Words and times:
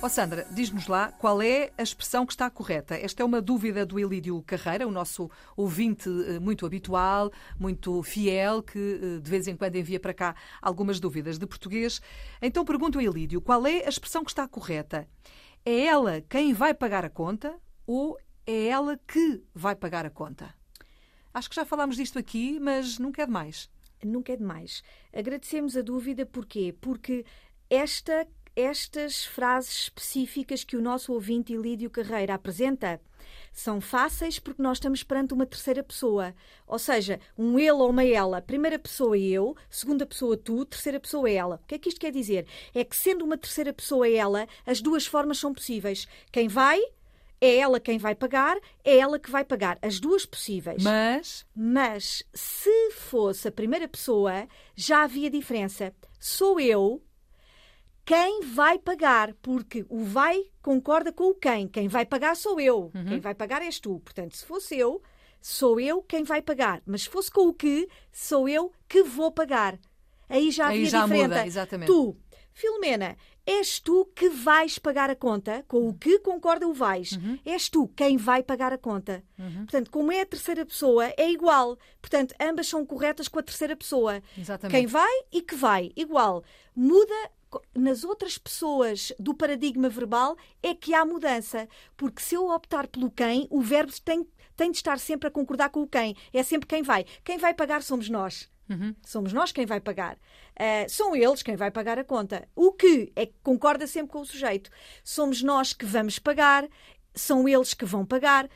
Ó 0.00 0.08
Sandra, 0.08 0.46
diz-nos 0.52 0.86
lá 0.86 1.10
qual 1.10 1.42
é 1.42 1.72
a 1.76 1.82
expressão 1.82 2.24
que 2.24 2.32
está 2.32 2.48
correta. 2.48 2.94
Esta 2.94 3.24
é 3.24 3.26
uma 3.26 3.42
dúvida 3.42 3.84
do 3.84 3.98
Elídio 3.98 4.40
Carreira, 4.42 4.86
o 4.86 4.92
nosso 4.92 5.28
ouvinte 5.56 6.08
eh, 6.08 6.38
muito 6.38 6.64
habitual, 6.64 7.32
muito 7.58 8.00
fiel, 8.04 8.62
que 8.62 8.78
eh, 8.78 9.18
de 9.18 9.28
vez 9.28 9.48
em 9.48 9.56
quando 9.56 9.74
envia 9.74 9.98
para 9.98 10.14
cá 10.14 10.36
algumas 10.62 11.00
dúvidas 11.00 11.36
de 11.36 11.44
português. 11.48 12.00
Então 12.40 12.64
pergunto 12.64 12.96
ao 12.96 13.04
Elídio, 13.04 13.40
qual 13.40 13.66
é 13.66 13.86
a 13.86 13.88
expressão 13.88 14.22
que 14.22 14.30
está 14.30 14.46
correta? 14.46 15.08
É 15.64 15.86
ela 15.86 16.20
quem 16.28 16.54
vai 16.54 16.72
pagar 16.72 17.04
a 17.04 17.10
conta 17.10 17.58
ou 17.84 18.16
é 18.46 18.68
ela 18.68 19.00
que 19.04 19.42
vai 19.52 19.74
pagar 19.74 20.06
a 20.06 20.10
conta? 20.10 20.54
Acho 21.34 21.48
que 21.50 21.56
já 21.56 21.64
falámos 21.64 21.96
disto 21.96 22.20
aqui, 22.20 22.60
mas 22.60 23.00
nunca 23.00 23.22
é 23.22 23.26
demais. 23.26 23.68
Nunca 24.04 24.32
é 24.32 24.36
demais. 24.36 24.80
Agradecemos 25.12 25.76
a 25.76 25.82
dúvida, 25.82 26.24
porquê? 26.24 26.72
Porque 26.80 27.24
esta 27.70 28.26
estas 28.58 29.24
frases 29.24 29.82
específicas 29.82 30.64
que 30.64 30.76
o 30.76 30.82
nosso 30.82 31.12
ouvinte 31.12 31.52
Ilídio 31.52 31.88
Carreira 31.88 32.34
apresenta 32.34 33.00
são 33.52 33.80
fáceis 33.80 34.40
porque 34.40 34.60
nós 34.60 34.78
estamos 34.78 35.04
perante 35.04 35.32
uma 35.32 35.46
terceira 35.46 35.82
pessoa. 35.82 36.34
Ou 36.66 36.78
seja, 36.78 37.20
um 37.36 37.56
ele 37.56 37.70
ou 37.70 37.90
uma 37.90 38.04
ela. 38.04 38.42
Primeira 38.42 38.76
pessoa 38.76 39.16
eu, 39.16 39.56
segunda 39.70 40.04
pessoa 40.04 40.36
tu, 40.36 40.64
terceira 40.64 40.98
pessoa 40.98 41.30
ela. 41.30 41.60
O 41.62 41.66
que 41.68 41.76
é 41.76 41.78
que 41.78 41.88
isto 41.88 42.00
quer 42.00 42.10
dizer? 42.10 42.46
É 42.74 42.82
que 42.82 42.96
sendo 42.96 43.24
uma 43.24 43.38
terceira 43.38 43.72
pessoa 43.72 44.08
ela, 44.08 44.48
as 44.66 44.80
duas 44.80 45.06
formas 45.06 45.38
são 45.38 45.54
possíveis. 45.54 46.08
Quem 46.32 46.48
vai 46.48 46.80
é 47.40 47.58
ela 47.58 47.78
quem 47.78 47.98
vai 47.98 48.16
pagar, 48.16 48.58
é 48.84 48.98
ela 48.98 49.20
que 49.20 49.30
vai 49.30 49.44
pagar. 49.44 49.78
As 49.80 50.00
duas 50.00 50.26
possíveis. 50.26 50.82
Mas. 50.82 51.46
Mas 51.54 52.24
se 52.34 52.90
fosse 52.90 53.46
a 53.46 53.52
primeira 53.52 53.86
pessoa, 53.86 54.48
já 54.74 55.04
havia 55.04 55.30
diferença. 55.30 55.94
Sou 56.18 56.58
eu 56.58 57.00
quem 58.08 58.40
vai 58.40 58.78
pagar, 58.78 59.34
porque 59.42 59.84
o 59.86 60.02
vai 60.02 60.42
concorda 60.62 61.12
com 61.12 61.24
o 61.24 61.34
quem. 61.34 61.68
Quem 61.68 61.88
vai 61.88 62.06
pagar 62.06 62.34
sou 62.36 62.58
eu. 62.58 62.90
Uhum. 62.94 63.04
Quem 63.04 63.20
vai 63.20 63.34
pagar 63.34 63.60
és 63.60 63.78
tu. 63.78 64.00
Portanto, 64.00 64.34
se 64.34 64.46
fosse 64.46 64.78
eu, 64.78 65.02
sou 65.42 65.78
eu 65.78 66.02
quem 66.02 66.24
vai 66.24 66.40
pagar. 66.40 66.80
Mas 66.86 67.02
se 67.02 67.10
fosse 67.10 67.30
com 67.30 67.48
o 67.48 67.52
que, 67.52 67.86
sou 68.10 68.48
eu 68.48 68.72
que 68.88 69.02
vou 69.02 69.30
pagar. 69.30 69.78
Aí 70.26 70.50
já 70.50 70.68
havia 70.68 70.78
Aí 70.78 70.86
já 70.86 71.02
diferença. 71.02 71.28
muda, 71.28 71.46
exatamente. 71.46 71.88
Tu, 71.88 72.16
Filomena, 72.54 73.14
és 73.46 73.78
tu 73.78 74.10
que 74.16 74.30
vais 74.30 74.78
pagar 74.78 75.10
a 75.10 75.14
conta, 75.14 75.62
com 75.68 75.86
o 75.86 75.92
que 75.92 76.18
concorda 76.18 76.66
o 76.66 76.72
vais. 76.72 77.12
Uhum. 77.12 77.38
És 77.44 77.68
tu 77.68 77.88
quem 77.88 78.16
vai 78.16 78.42
pagar 78.42 78.72
a 78.72 78.78
conta. 78.78 79.22
Uhum. 79.38 79.66
Portanto, 79.66 79.90
como 79.90 80.10
é 80.10 80.22
a 80.22 80.26
terceira 80.26 80.64
pessoa, 80.64 81.12
é 81.14 81.30
igual. 81.30 81.78
Portanto, 82.00 82.34
ambas 82.40 82.68
são 82.68 82.86
corretas 82.86 83.28
com 83.28 83.38
a 83.38 83.42
terceira 83.42 83.76
pessoa. 83.76 84.22
Exatamente. 84.36 84.76
Quem 84.76 84.86
vai 84.86 85.12
e 85.30 85.42
que 85.42 85.54
vai, 85.54 85.92
igual. 85.94 86.42
Muda 86.74 87.30
nas 87.74 88.04
outras 88.04 88.38
pessoas 88.38 89.12
do 89.18 89.34
paradigma 89.34 89.88
verbal 89.88 90.36
é 90.62 90.74
que 90.74 90.94
há 90.94 91.04
mudança. 91.04 91.68
Porque 91.96 92.22
se 92.22 92.34
eu 92.34 92.48
optar 92.50 92.86
pelo 92.86 93.10
quem, 93.10 93.46
o 93.50 93.60
verbo 93.60 93.92
tem, 94.04 94.26
tem 94.56 94.70
de 94.70 94.76
estar 94.76 94.98
sempre 94.98 95.28
a 95.28 95.30
concordar 95.30 95.70
com 95.70 95.82
o 95.82 95.88
quem. 95.88 96.16
É 96.32 96.42
sempre 96.42 96.66
quem 96.66 96.82
vai. 96.82 97.04
Quem 97.24 97.38
vai 97.38 97.54
pagar 97.54 97.82
somos 97.82 98.08
nós. 98.08 98.50
Uhum. 98.68 98.94
Somos 99.04 99.32
nós 99.32 99.50
quem 99.50 99.64
vai 99.64 99.80
pagar. 99.80 100.16
Uh, 100.16 100.88
são 100.88 101.16
eles 101.16 101.42
quem 101.42 101.56
vai 101.56 101.70
pagar 101.70 101.98
a 101.98 102.04
conta. 102.04 102.46
O 102.54 102.72
que 102.72 103.12
é 103.16 103.26
que 103.26 103.34
concorda 103.42 103.86
sempre 103.86 104.12
com 104.12 104.20
o 104.20 104.26
sujeito. 104.26 104.70
Somos 105.02 105.42
nós 105.42 105.72
que 105.72 105.86
vamos 105.86 106.18
pagar, 106.18 106.68
são 107.14 107.48
eles 107.48 107.72
que 107.72 107.84
vão 107.84 108.04
pagar. 108.04 108.48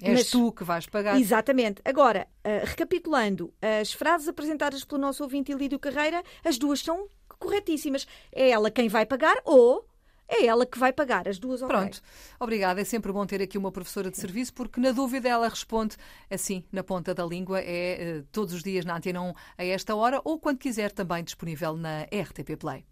És 0.00 0.12
mas... 0.12 0.30
tu 0.30 0.52
que 0.52 0.64
vais 0.64 0.86
pagar. 0.86 1.18
Exatamente. 1.18 1.80
Agora, 1.84 2.26
uh, 2.44 2.66
recapitulando, 2.66 3.52
as 3.80 3.92
frases 3.92 4.28
apresentadas 4.28 4.84
pelo 4.84 5.00
nosso 5.00 5.22
ouvinte 5.22 5.52
Ilídio 5.52 5.78
Carreira, 5.78 6.22
as 6.44 6.58
duas 6.58 6.80
são 6.80 7.08
corretíssimas. 7.38 8.06
É 8.32 8.50
ela 8.50 8.70
quem 8.70 8.88
vai 8.88 9.06
pagar 9.06 9.36
ou 9.44 9.86
é 10.28 10.44
ela 10.44 10.66
que 10.66 10.78
vai 10.78 10.92
pagar 10.92 11.26
as 11.26 11.38
duas 11.38 11.62
okay. 11.62 11.74
Pronto, 11.74 12.02
obrigada. 12.38 12.80
É 12.80 12.84
sempre 12.84 13.10
bom 13.10 13.24
ter 13.24 13.40
aqui 13.40 13.56
uma 13.56 13.72
professora 13.72 14.10
de 14.10 14.18
serviço, 14.18 14.52
porque 14.52 14.78
na 14.78 14.92
dúvida 14.92 15.28
ela 15.28 15.48
responde 15.48 15.96
assim, 16.30 16.62
na 16.70 16.82
ponta 16.84 17.14
da 17.14 17.24
língua, 17.24 17.60
é 17.60 18.22
todos 18.30 18.52
os 18.52 18.62
dias 18.62 18.84
na 18.84 18.96
Antena 18.96 19.22
1 19.22 19.32
a 19.56 19.64
esta 19.64 19.96
hora, 19.96 20.20
ou 20.22 20.38
quando 20.38 20.58
quiser 20.58 20.92
também 20.92 21.24
disponível 21.24 21.76
na 21.76 22.02
RTP 22.02 22.56
Play. 22.58 22.84